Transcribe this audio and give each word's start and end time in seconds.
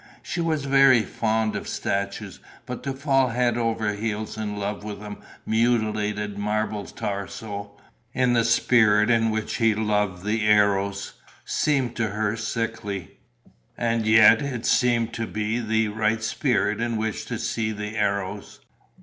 She 0.23 0.41
was 0.41 0.65
very 0.65 1.03
fond 1.03 1.55
of 1.55 1.67
statues; 1.67 2.39
but 2.65 2.81
to 2.81 2.93
fall 2.93 3.27
head 3.27 3.55
over 3.55 3.93
ears 3.93 4.35
in 4.35 4.55
love 4.57 4.83
with 4.83 4.99
a 5.03 5.15
mutilated 5.45 6.39
marble 6.39 6.85
torso, 6.85 7.77
in 8.11 8.33
the 8.33 8.43
spirit 8.43 9.11
in 9.11 9.29
which 9.29 9.57
he 9.57 9.75
loved 9.75 10.23
the 10.25 10.41
Eros, 10.43 11.13
seemed 11.45 11.95
to 11.97 12.07
her 12.07 12.35
sickly... 12.35 13.19
and 13.77 14.07
yet 14.07 14.41
it 14.41 14.65
seemed 14.65 15.13
to 15.13 15.27
be 15.27 15.59
the 15.59 15.89
right 15.89 16.23
spirit 16.23 16.81
in 16.81 16.97
which 16.97 17.23
to 17.27 17.37
see 17.37 17.71
the 17.71 17.95
Eros. 17.95 18.59